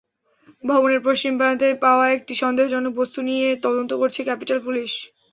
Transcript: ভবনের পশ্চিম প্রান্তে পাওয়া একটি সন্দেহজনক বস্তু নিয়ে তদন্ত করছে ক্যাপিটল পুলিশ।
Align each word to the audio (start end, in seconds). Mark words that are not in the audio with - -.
ভবনের 0.63 1.01
পশ্চিম 1.03 1.33
প্রান্তে 1.37 1.69
পাওয়া 1.83 2.05
একটি 2.17 2.33
সন্দেহজনক 2.41 2.93
বস্তু 2.95 3.19
নিয়ে 3.29 3.47
তদন্ত 3.65 3.91
করছে 4.01 4.19
ক্যাপিটল 4.23 4.59
পুলিশ। 4.63 4.91